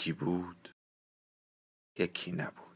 [0.00, 0.74] یکی بود
[1.98, 2.69] یکی نبود.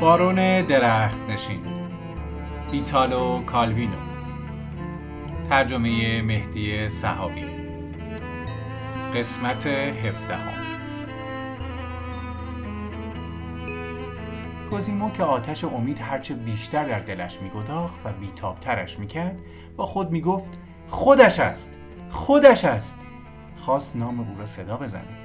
[0.00, 1.60] بارون درخت نشین.
[2.72, 3.96] ایتالو کالوینو.
[5.50, 7.46] ترجمه مهدی صحابی.
[9.14, 10.52] قسمت هفدهم.
[14.70, 19.40] کوزیمو که آتش امید هرچه بیشتر در دلش میگداخت و بیتابترش می‌کرد
[19.76, 20.48] با خود می‌گفت
[20.88, 21.78] خودش است
[22.10, 22.96] خودش است.
[23.56, 25.19] خواست نام او را صدا بزنه.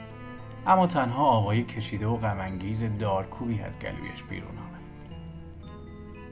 [0.68, 4.76] اما تنها آوای کشیده و غمانگیز دارکوبی از گلویش بیرون آمد.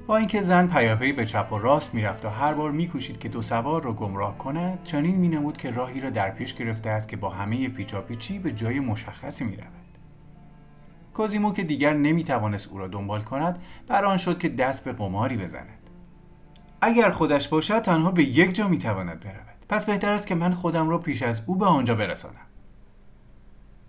[0.08, 3.42] با اینکه زن پیاپی به چپ و راست می‌رفت و هر بار میکوشید که دو
[3.42, 7.30] سوار را گمراه کند چنین مینمود که راهی را در پیش گرفته است که با
[7.30, 9.68] همه پیچاپیچی به جای مشخصی می‌رود.
[11.14, 15.38] کوزیمو که دیگر نمی‌توانست او را دنبال کند بر آن شد که دست به قماری
[15.38, 15.90] بزند.
[16.82, 19.66] اگر خودش باشد تنها به یک جا می‌تواند برود.
[19.70, 22.36] پس بهتر است که من خودم را پیش از او به آنجا برسانم.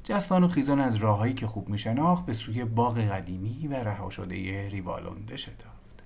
[0.05, 4.69] جستان و خیزان از راههایی که خوب میشناخت به سوی باغ قدیمی و رها شده
[4.69, 6.03] ریوالونده شتافت.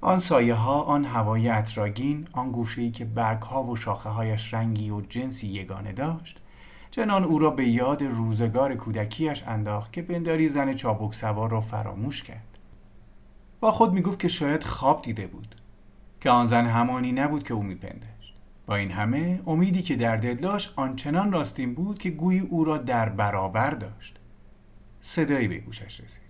[0.00, 4.90] آن سایه ها آن هوای اطراگین آن گوشه که برگ ها و شاخه هایش رنگی
[4.90, 6.42] و جنسی یگانه داشت
[6.90, 12.22] چنان او را به یاد روزگار کودکیش انداخت که بنداری زن چابک سوار را فراموش
[12.22, 12.58] کرد.
[13.60, 15.54] با خود می‌گفت که شاید خواب دیده بود
[16.20, 18.17] که آن زن همانی نبود که او میپنده
[18.68, 22.78] با این همه امیدی که در دل داشت آنچنان راستین بود که گویی او را
[22.78, 24.18] در برابر داشت
[25.00, 26.22] صدایی به گوشش رسید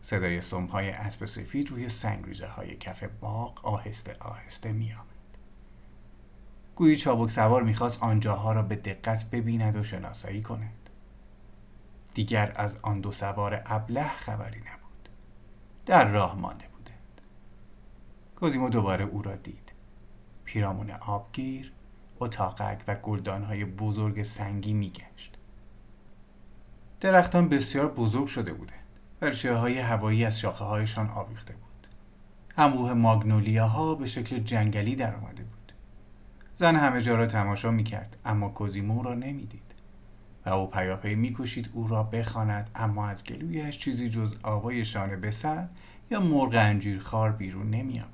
[0.00, 5.04] صدای سمهای اسب سفید روی سنگریزه های کف باغ آهسته آهسته می آمد.
[6.76, 10.90] گویی چابک سوار می‌خواست آنجاها را به دقت ببیند و شناسایی کند.
[12.14, 15.08] دیگر از آن دو سوار ابله خبری نبود.
[15.86, 17.20] در راه مانده بودند.
[18.36, 19.63] کوزیمو دوباره او را دید.
[20.44, 21.72] پیرامون آبگیر
[22.20, 25.38] اتاقک و گلدانهای بزرگ سنگی میگشت.
[27.00, 28.78] درختان بسیار بزرگ شده بودند
[29.22, 31.86] و های هوایی از شاخه هایشان آویخته بود.
[32.56, 35.72] انبوه ماگنولیاها به شکل جنگلی در آمده بود.
[36.54, 39.74] زن همه جا را تماشا می‌کرد اما کوزیمو را نمی‌دید
[40.46, 45.30] و او پیاپی میکوشید او را بخواند اما از گلویش چیزی جز آوای شانه به
[45.30, 45.68] سر
[46.10, 48.13] یا مرغ انجیرخوار بیرون نمیآمد.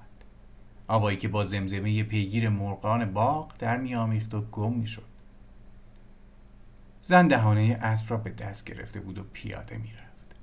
[0.91, 5.05] آوایی که با زمزمه پیگیر مرغان باغ در میآمیخت و گم می‌شد.
[7.03, 10.41] زن دهانه اسب را به دست گرفته بود و پیاده می‌رفت.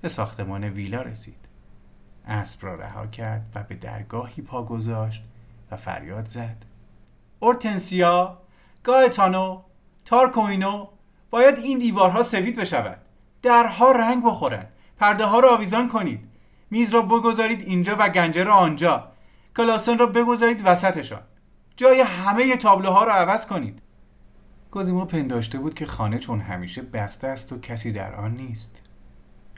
[0.00, 1.36] به ساختمان ویلا رسید.
[2.26, 5.24] اسب را رها کرد و به درگاهی پا گذاشت
[5.70, 6.64] و فریاد زد.
[7.40, 8.38] اورتنسیا
[8.82, 9.62] گایتانو
[10.04, 10.88] تارکوینو
[11.30, 12.98] باید این دیوارها سفید بشود.
[13.42, 16.28] درها رنگ بخورند پرده ها را آویزان کنید.
[16.70, 19.11] میز را بگذارید اینجا و گنجه را آنجا.
[19.56, 21.22] کلاسن را بگذارید وسطشان.
[21.76, 23.82] جای همه تابلوها را عوض کنید.
[24.70, 28.80] کوزیمو پنداشته بود که خانه چون همیشه بسته است و کسی در آن نیست.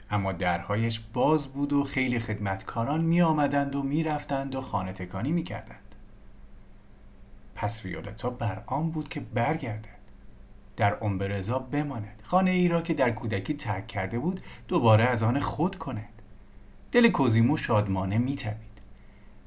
[0.09, 5.31] اما درهایش باز بود و خیلی خدمتکاران می آمدند و می رفتند و خانه تکانی
[5.31, 5.95] می کردند.
[7.55, 9.95] پس ویولتا بر آن بود که برگردد.
[10.77, 12.21] در امبرزا بماند.
[12.23, 16.21] خانه ای را که در کودکی ترک کرده بود دوباره از آن خود کند.
[16.91, 18.64] دل کوزیمو شادمانه میتبید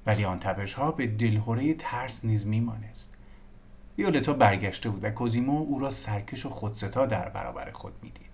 [0.06, 3.10] ولی آن تپش ها به دلهوره ترس نیز میمانست.
[3.98, 8.28] ویولتا برگشته بود و کوزیمو او را سرکش و خودستا در برابر خود می‌دید.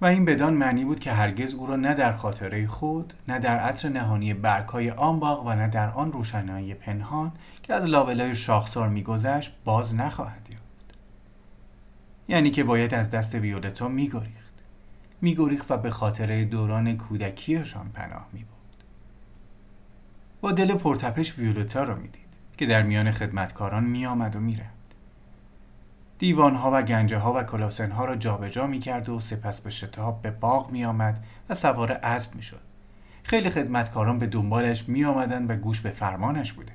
[0.00, 3.58] و این بدان معنی بود که هرگز او را نه در خاطره خود نه در
[3.58, 7.32] عطر نهانی برگهای آن باغ و نه در آن روشنایی پنهان
[7.62, 10.94] که از لابلای شاخسار میگذشت باز نخواهد یافت.
[12.28, 14.54] یعنی که باید از دست ویولتا میگریخت.
[15.20, 18.51] میگریخت و به خاطره دوران کودکیشان پناه می‌برد.
[20.42, 24.82] با دل پرتپش ویولتا را می‌دید که در میان خدمتکاران میآمد و می‌رفت
[26.18, 30.30] دیوانها و گنجه ها و کلاسنها را جابجا می کرد و سپس به شتاب به
[30.30, 32.60] باغ می آمد و سوار اسب می شد.
[33.22, 36.72] خیلی خدمتکاران به دنبالش می آمدن و گوش به فرمانش بوده.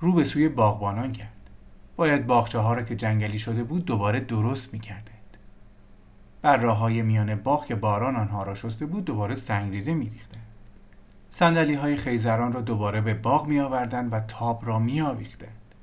[0.00, 1.50] رو به سوی باغبانان کرد.
[1.96, 5.36] باید باغچه ها را که جنگلی شده بود دوباره درست می کردند.
[6.42, 10.39] بر راه های میان باغ که باران آنها را شسته بود دوباره سنگریزه می ریختند.
[11.30, 15.74] سندلی های خیزران را دوباره به باغ می آوردن و تاب را می آویختند.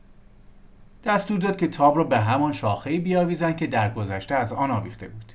[1.04, 5.08] دستور داد که تاب را به همان شاخه بیاویزند که در گذشته از آن آویخته
[5.08, 5.34] بود.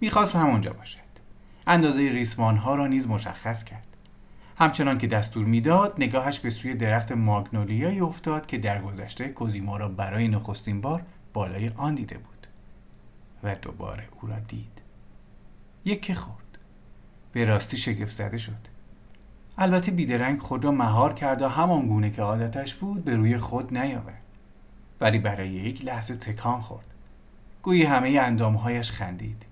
[0.00, 0.98] می‌خواست همانجا باشد.
[1.66, 3.86] اندازه ریسمان ها را نیز مشخص کرد.
[4.58, 9.88] همچنان که دستور می‌داد نگاهش به سوی درخت ماگنولیایی افتاد که در گذشته کوزیما را
[9.88, 11.02] برای نخستین بار
[11.32, 12.46] بالای آن دیده بود
[13.42, 14.82] و دوباره او را دید
[15.84, 16.58] یک خورد
[17.32, 18.75] به راستی شگفت زده شد
[19.58, 23.78] البته بیدرنگ خود را مهار کرد و همان گونه که عادتش بود به روی خود
[23.78, 24.22] نیاورد.
[25.00, 26.86] ولی برای یک لحظه تکان خورد.
[27.62, 29.46] گویی همه اندامهایش خندید.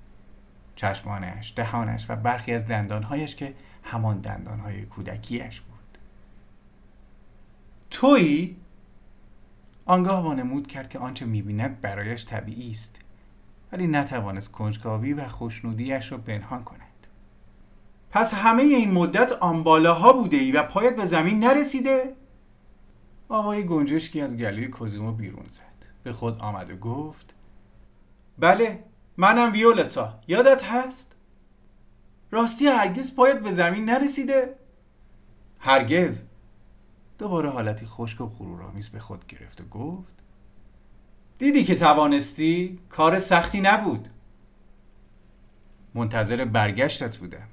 [0.77, 5.99] چشمانش، دهانش و برخی از دندانهایش که همان دندانهای کودکیش بود.
[7.91, 8.57] تویی؟
[9.87, 13.01] آنگاه وانمود کرد که آنچه می‌بیند برایش طبیعی است
[13.73, 16.84] ولی نتوانست کنجکاوی و خوشنودیش را پنهان کند.
[18.15, 22.17] پس همه این مدت آن بالاها بوده ای و پایت به زمین نرسیده؟
[23.29, 27.35] آوای گنجشکی از گلوی کوزیمو بیرون زد به خود آمد و گفت
[28.39, 28.85] بله
[29.17, 31.17] منم ویولتا یادت هست؟
[32.31, 34.55] راستی هرگز پایت به زمین نرسیده؟
[35.59, 36.23] هرگز
[37.19, 40.15] دوباره حالتی خشک و غرورآمیز به خود گرفت و گفت
[41.39, 44.09] دیدی که توانستی کار سختی نبود
[45.95, 47.49] منتظر برگشتت بودم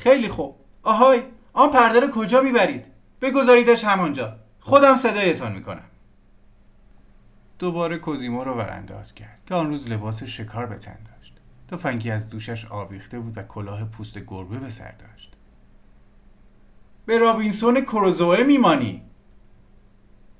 [0.00, 0.56] خیلی خوب.
[0.82, 2.86] آهای آن پرده رو کجا می‌برید؟
[3.20, 5.84] بگذاریدش همانجا خودم صدایتان می‌کنم.
[7.58, 11.34] دوباره کوزیمو رو ورانداز کرد که آن روز لباس شکار به تن داشت.
[11.68, 15.36] تفنگی از دوشش آویخته بود و کلاه پوست گربه به سر داشت.
[17.06, 19.02] به رابینسون کروزوه میمانی.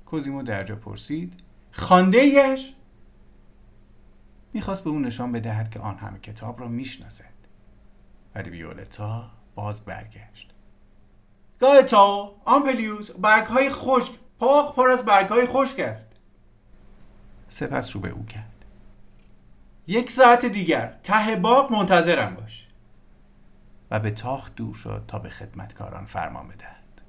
[0.05, 1.43] کوزیمو درجا پرسید.
[1.71, 2.73] خانده ایش؟
[4.53, 7.25] می‌خواست به اون نشان بدهد که آن همه کتاب را می‌شناسد.
[8.35, 10.51] ولی ویولتا باز برگشت.
[11.59, 16.11] گایتاو آمپلیوس برگ های خشک پاک پر از برگ های خشک است.
[17.49, 18.65] سپس رو به او کرد.
[19.87, 22.67] یک ساعت دیگر ته باغ منتظرم باش.
[23.91, 27.01] و به تاخت دور شد تا به خدمتکاران فرمان بدهد.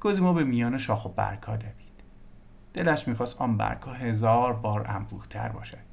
[0.00, 2.02] کوزیمو به میان شاخ و برگها دوید.
[2.74, 5.86] دلش می‌خواست آن برگها هزار بار انبوهتر باشد.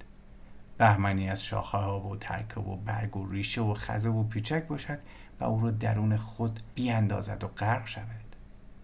[0.77, 4.99] بهمنی از شاخه ها و ترکه و برگ و ریشه و خزه و پیچک باشد
[5.39, 8.35] و او را درون خود بیاندازد و غرق شود.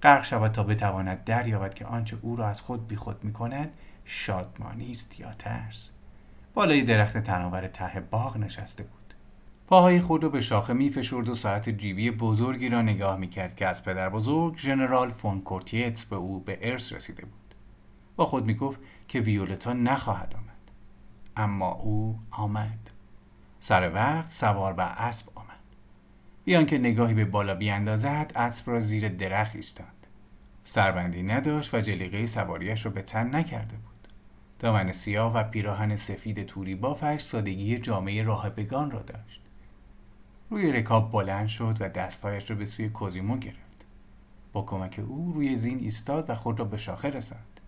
[0.03, 3.69] غرق شود تا بتواند دریابد که آنچه او را از خود بیخود می کند
[4.05, 5.89] شادمانی است یا ترس.
[6.53, 9.13] بالای درخت تناور ته باغ نشسته بود.
[9.67, 13.55] پاهای خود را به شاخه می فشرد و ساعت جیبی بزرگی را نگاه می کرد
[13.55, 17.55] که از پدر بزرگ ژنرال فون کورتیتس به او به ارث رسیده بود.
[18.15, 20.71] با خود می گفت که ویولتا نخواهد آمد.
[21.37, 22.91] اما او آمد.
[23.59, 25.48] سر وقت سوار به اسب آمد.
[26.49, 30.07] بیان که نگاهی به بالا بیاندازد اسب را زیر درخت ایستاند
[30.63, 34.13] سربندی نداشت و جلیقه سواریش را به تن نکرده بود.
[34.59, 39.41] دامن سیاه و پیراهن سفید توری بافش سادگی جامعه راهبگان را داشت.
[40.49, 43.85] روی رکاب بلند شد و دستهایش را به سوی کوزیمو گرفت.
[44.53, 47.59] با کمک او روی زین ایستاد و خود را به شاخه رساند.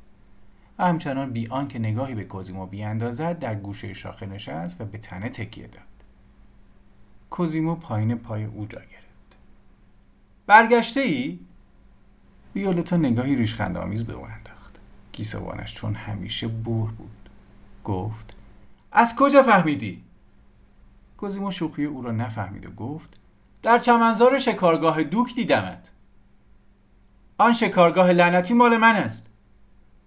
[0.79, 5.29] و همچنان بی آنکه نگاهی به کوزیمو بیاندازد در گوشه شاخه نشست و به تنه
[5.29, 5.90] تکیه داد.
[7.31, 9.37] کوزیمو پایین پای او جا گرفت.
[10.47, 11.39] برگشته ای؟
[12.55, 14.79] ویولتا نگاهی ریشخند آمیز به او انداخت.
[15.11, 17.29] گیسوانش چون همیشه بور بود.
[17.83, 18.37] گفت
[18.91, 20.03] از کجا فهمیدی؟
[21.17, 23.13] کوزیمو شوخی او را نفهمید و گفت
[23.63, 25.91] در چمنزار شکارگاه دوک دیدمت.
[27.37, 29.27] آن شکارگاه لعنتی مال من است.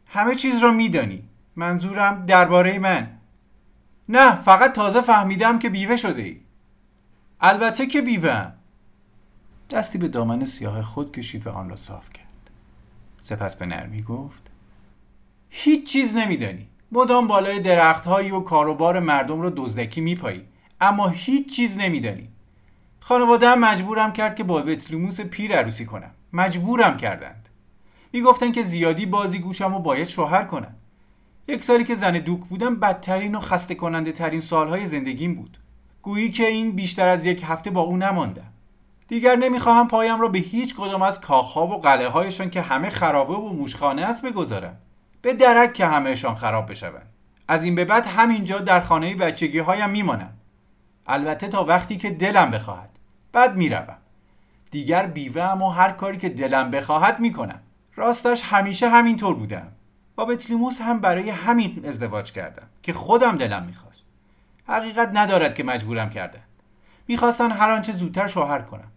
[0.07, 1.29] همه چیز را میدانی.
[1.57, 3.11] منظورم درباره من.
[4.09, 6.44] نه فقط تازه فهمیدم که بیوه شده ای
[7.47, 8.53] البته که بیوهم.
[9.71, 12.51] دستی به دامن سیاه خود کشید و آن را صاف کرد.
[13.21, 14.43] سپس به نرمی گفت
[15.51, 16.69] هیچ چیز نمیدانی.
[16.93, 20.45] مدام بالای درختهایی و کاروبار مردم را دزدکی میپایی.
[20.81, 22.29] اما هیچ چیز نمیدانی.
[23.01, 26.11] خانواده مجبورم کرد که با بتلوموس پیر عروسی کنم.
[26.33, 27.49] مجبورم کردند.
[28.13, 30.75] می‌گفتن که زیادی بازی گوشم و باید شوهر کنم.
[31.49, 35.59] یک سالی که زن دوک بودم بدترین و خسته کننده ترین سالهای زندگیم بود.
[36.05, 38.53] گویی که این بیشتر از یک هفته با او نماندم
[39.09, 43.35] دیگر نمی‌خواهم پایم را به هیچ کدام از کاخها و قلعه هایشان که همه خرابه
[43.35, 44.77] و موشخانه است بگذارم.
[45.23, 47.07] به درک که همهشان خراب بشوند.
[47.49, 50.33] از این به بعد همینجا در خانه بچگی هایم میمانم.
[51.07, 52.91] البته تا وقتی که دلم بخواهد.
[53.33, 53.97] بعد می‌روم.
[54.71, 57.61] دیگر بیوه و هر کاری که دلم بخواهد می‌کنم.
[57.97, 59.73] راستش همیشه همینطور بودم.
[60.17, 63.94] با بتلیموس هم برای همین ازدواج کردم که خودم دلم می‌خواست.
[64.67, 66.41] حقیقت ندارد که مجبورم کردن.
[67.09, 68.91] می‌خواستن هر آنچه زودتر شوهر کنم.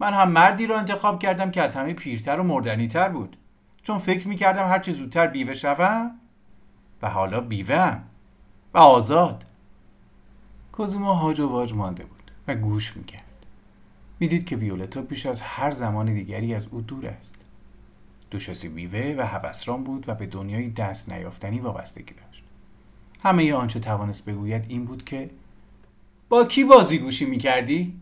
[0.00, 3.36] من هم مردی را انتخاب کردم که از همه پیرتر و مردنیتر بود.
[3.82, 6.10] چون فکر می‌کردم هرچه زودتر بیوه شوم
[7.02, 7.98] و حالا بیوه
[8.74, 9.46] و آزاد.
[10.72, 13.22] کوزوما هاج و واج مانده بود و گوش می‌کرد.
[14.20, 17.36] می‌دید که ویولتا بیش از هر زمان دیگری از او دور است.
[18.30, 22.41] دوشاسی بیوه و هوسران بود و به دنیای دست نیافتنی وابستگی داشت.
[23.22, 25.30] همه آنچه توانست بگوید این بود که
[26.28, 28.00] با کی بازی گوشی می‌کردی؟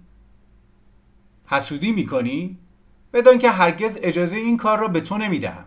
[1.47, 2.59] حسودی می‌کنی؟
[3.12, 5.65] بدان که هرگز اجازه این کار را به تو نمی‌دهم.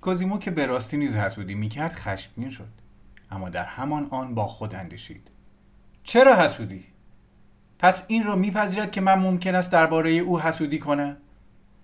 [0.00, 2.68] کوزیمو که به راستی نیز حسودی می‌کرد خشمگین شد.
[3.30, 5.28] اما در همان آن با خود اندیشید.
[6.04, 6.84] چرا حسودی؟
[7.78, 11.16] پس این را میپذیرد که من ممکن است درباره او حسودی کنم؟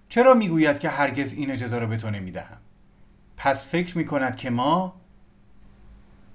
[0.09, 2.59] چرا می‌گوید که هرگز این اجازه را به تو نمی‌دهم؟
[3.37, 5.00] پس فکر می‌کند که ما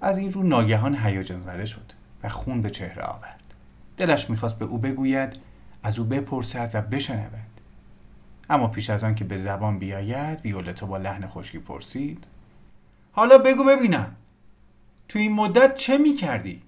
[0.02, 1.92] از این رو ناگهان هیجان زده شد
[2.24, 3.54] و خون به چهره آورد.
[3.98, 5.40] دلش می‌خواست به او بگوید
[5.84, 7.62] از او بپرسد و بشنود.
[8.50, 12.28] اما پیش از آن که به زبان بیاید ویولتا با لحن خشکی پرسید
[13.12, 14.16] حالا بگو ببینم
[15.08, 16.62] تو این مدت چه می‌کردی؟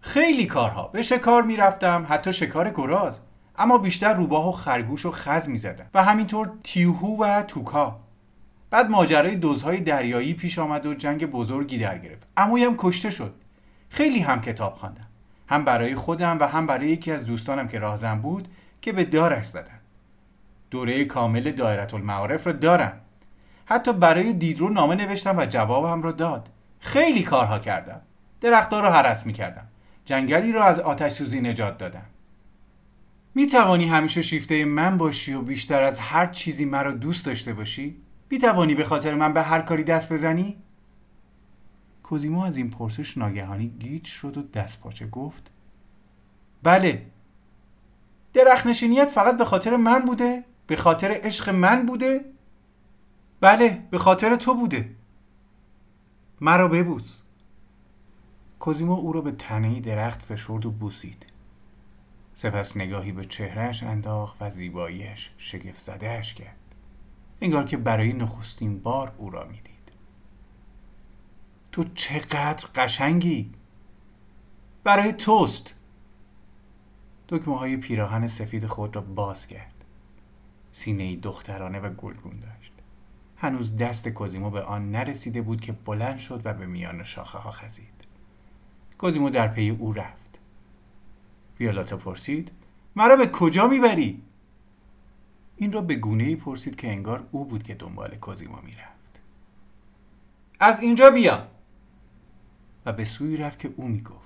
[0.00, 3.20] خیلی کارها به شکار می‌رفتم حتی شکار گراز
[3.56, 8.00] اما بیشتر روباه و خرگوش و خز می‌زدم و همینطور تیوهو و توکا.
[8.74, 12.26] بعد ماجرای دوزهای دریایی پیش آمد و جنگ بزرگی در گرفت.
[12.36, 13.34] هم کشته شد.
[13.88, 15.06] خیلی هم کتاب خواندم.
[15.48, 18.48] هم برای خودم و هم برای یکی از دوستانم که راهزن بود
[18.80, 19.80] که به دارش زدن.
[20.70, 23.00] دوره کامل دایرت المعارف را دارم.
[23.64, 26.48] حتی برای دیدرو نامه نوشتم و جوابم را داد.
[26.80, 28.00] خیلی کارها کردم.
[28.40, 29.66] درختها را حرس می‌کردم.
[30.04, 32.06] جنگلی را از آتش سوزی نجات دادم.
[33.34, 38.03] می توانی همیشه شیفته من باشی و بیشتر از هر چیزی مرا دوست داشته باشی؟
[38.30, 40.56] می توانی به خاطر من به هر کاری دست بزنی؟
[42.02, 45.50] کوزیمو از این پرسش ناگهانی گیج شد و دست پاچه گفت
[46.62, 47.06] بله
[48.32, 52.24] درخت نشینیت فقط به خاطر من بوده؟ به خاطر عشق من بوده؟
[53.40, 54.90] بله به خاطر تو بوده
[56.40, 57.20] مرا ببوس
[58.60, 61.26] کوزیمو او را به تنه درخت فشرد و بوسید
[62.34, 66.56] سپس نگاهی به چهرهش انداخت و زیباییش شگفت زدهش کرد
[67.44, 69.92] انگار که برای نخستین بار او را می‌دید.
[71.72, 73.50] تو چقدر قشنگی!
[74.84, 75.74] برای توست!
[77.28, 79.84] دکمه های پیراهن سفید خود را باز کرد
[80.72, 82.72] سینه دخترانه و گلگون داشت.
[83.36, 87.50] هنوز دست کوزیمو به آن نرسیده بود که بلند شد و به میان شاخه ها
[87.50, 88.04] خزید.
[88.98, 90.38] کوزیمو در پی او رفت.
[91.60, 92.50] ویولاتا پرسید
[92.96, 94.22] مرا به کجا می‌بری؟
[95.56, 99.20] این را به گونه ای پرسید که انگار او بود که دنبال کوزیمو می‌رفت.
[100.60, 101.46] از اینجا بیا!
[102.86, 104.24] و به سوی رفت که او می‌گفت.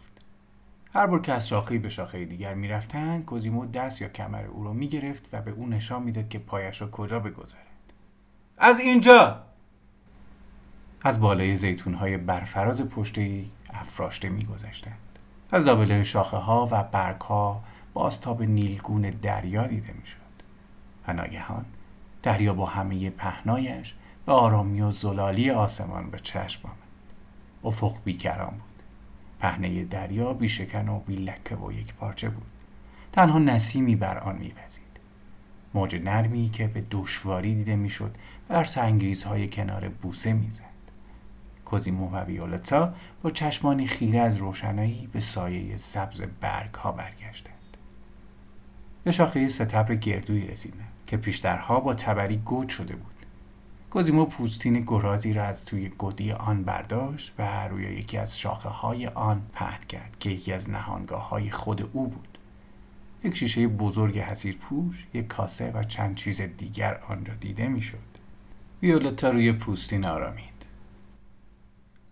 [0.95, 4.73] هر بار که از شاخه به شاخه دیگر می‌رفتند کوزیمو دست یا کمر او را
[4.73, 7.93] می‌گرفت و به او نشان می‌داد که پایش را کجا بگذارد.
[8.59, 9.45] از اینجا!
[11.03, 14.99] از بالای زیتون های برفراز پشتی افراشته میگذشتند.
[15.51, 20.28] از لابلای شاخه ها و برگ ها باستاب نیلگون دریا دیده می‌شد.
[21.09, 21.65] و ناگهان
[22.23, 23.95] دریا با همه پهنایش
[24.27, 26.77] به آرامی و زلالی آسمان به چشم آمد.
[27.65, 28.83] افق بیکران بود.
[29.41, 32.47] پهنه دریا بیشکن و بی لکه و یک پارچه بود.
[33.13, 34.83] تنها نسیمی بر آن میوزید.
[35.75, 38.17] موج نرمی که به دشواری دیده می‌شد
[38.49, 40.65] بر سنگریزهای کنار بوسه می‌زد.
[41.65, 47.58] کوزیمو و ویولتا با چشمانی خیره از روشنایی به سایه سبز برگ ها برگشتند.
[49.05, 53.15] به شاخه ستبر گردویی رسیدند که پیشترها با تبری گود شده بود
[53.91, 59.07] کوزیمو پوستین گرازی را از توی گودی آن برداشت و روی یکی از شاخه های
[59.07, 62.39] آن پهن کرد که یکی از نهانگاه های خود او بود
[63.25, 67.99] یک شیشه بزرگ حسیر پوش، یک کاسه و چند چیز دیگر آنجا دیده می‌شد.
[68.83, 70.59] ویولتا روی پوستین آرامید.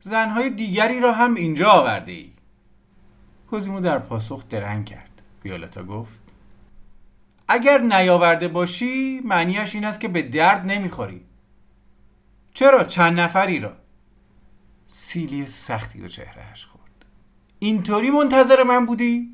[0.01, 2.31] زنهای دیگری را هم اینجا آورده ای
[3.51, 6.26] کوزیمو در پاسخ درنگ کرد ویولتا گفت
[7.49, 11.21] اگر نیاورده باشی معنیش این است که به درد نمی‌خوری.
[12.55, 13.73] چرا؟ چند نفری را.
[14.87, 17.05] سیلی سختی به چهرهش خورد.
[17.59, 19.33] اینطوری منتظر من بودی؟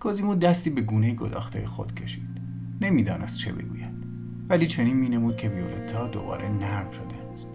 [0.00, 2.40] کوزیمو دستی به گونه گداخته خود کشید.
[2.80, 4.04] نمی‌دانست چه بگوید.
[4.48, 7.48] ولی چنین مینمود که ویولتا دوباره نرم شده است.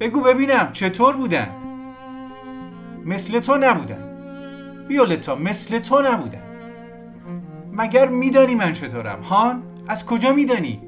[0.00, 1.48] بگو ببینم چطور بودن
[3.04, 4.02] مثل تو نبودن
[4.88, 6.49] ویولتا مثل تو نبودن
[7.72, 10.80] مگر میدانی من چطورم؟ هان از کجا میدانی؟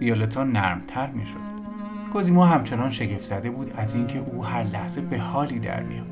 [0.00, 1.54] ویولتا نرمتر می‌شد.
[2.12, 6.06] کوزیمو همچنان شگفت زده بود از اینکه او هر لحظه به حالی در میاد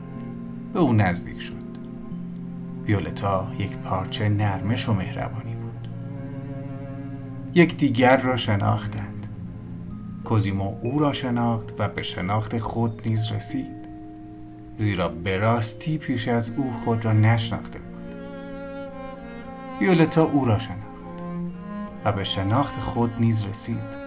[0.73, 1.63] به او نزدیک شد.
[2.87, 5.89] ویولتا یک پارچه نرمش و مهربانی بود.
[7.55, 9.27] یک دیگر را شناختند.
[10.25, 13.83] کوزیمو او را شناخت و به شناخت خود نیز رسید.
[14.77, 17.92] زیرا به راستی پیش از او خود را نشناخته بود.
[19.81, 20.87] ویولتا او را شناخت
[22.05, 24.03] و به شناخت خود نیز رسید.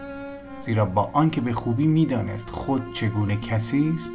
[0.61, 4.11] زیرا با آنکه به خوبی می‌دانست خود چگونه کسی است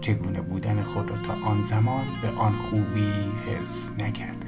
[0.00, 3.12] چگونه بودن خود را تا آن زمان به آن خوبی
[3.46, 4.47] حس نکرده.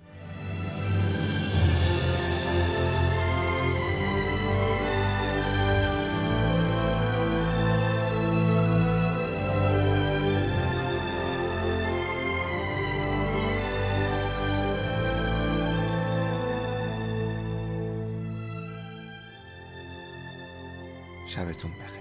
[21.31, 22.00] شبتون بخیر.